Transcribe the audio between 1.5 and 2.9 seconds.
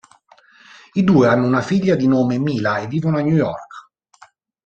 figlia di nome Mila e